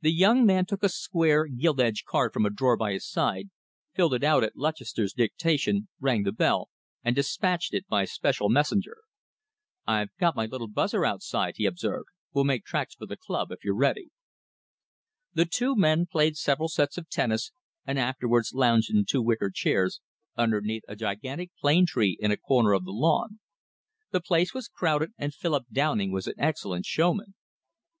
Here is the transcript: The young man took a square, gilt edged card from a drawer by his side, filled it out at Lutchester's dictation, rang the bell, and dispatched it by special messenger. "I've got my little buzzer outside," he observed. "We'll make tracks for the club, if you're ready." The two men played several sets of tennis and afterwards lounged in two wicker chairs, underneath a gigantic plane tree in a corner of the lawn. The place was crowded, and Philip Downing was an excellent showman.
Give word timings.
The 0.00 0.10
young 0.10 0.44
man 0.44 0.66
took 0.66 0.82
a 0.82 0.88
square, 0.88 1.46
gilt 1.46 1.78
edged 1.78 2.06
card 2.06 2.32
from 2.32 2.44
a 2.44 2.50
drawer 2.50 2.76
by 2.76 2.90
his 2.92 3.08
side, 3.08 3.50
filled 3.92 4.12
it 4.14 4.24
out 4.24 4.42
at 4.42 4.56
Lutchester's 4.56 5.12
dictation, 5.12 5.86
rang 6.00 6.24
the 6.24 6.32
bell, 6.32 6.70
and 7.04 7.14
dispatched 7.14 7.72
it 7.72 7.86
by 7.86 8.04
special 8.04 8.48
messenger. 8.48 8.96
"I've 9.86 10.10
got 10.18 10.34
my 10.34 10.46
little 10.46 10.66
buzzer 10.66 11.04
outside," 11.04 11.54
he 11.56 11.66
observed. 11.66 12.08
"We'll 12.32 12.42
make 12.42 12.64
tracks 12.64 12.96
for 12.96 13.06
the 13.06 13.16
club, 13.16 13.52
if 13.52 13.62
you're 13.62 13.76
ready." 13.76 14.08
The 15.34 15.44
two 15.44 15.76
men 15.76 16.06
played 16.06 16.36
several 16.36 16.68
sets 16.68 16.98
of 16.98 17.08
tennis 17.08 17.52
and 17.86 17.96
afterwards 17.96 18.54
lounged 18.54 18.90
in 18.92 19.04
two 19.04 19.22
wicker 19.22 19.52
chairs, 19.54 20.00
underneath 20.36 20.82
a 20.88 20.96
gigantic 20.96 21.52
plane 21.60 21.86
tree 21.86 22.16
in 22.18 22.32
a 22.32 22.36
corner 22.36 22.72
of 22.72 22.84
the 22.84 22.90
lawn. 22.90 23.38
The 24.10 24.20
place 24.20 24.52
was 24.52 24.66
crowded, 24.66 25.12
and 25.16 25.32
Philip 25.32 25.66
Downing 25.70 26.10
was 26.10 26.26
an 26.26 26.34
excellent 26.38 26.86
showman. 26.86 27.34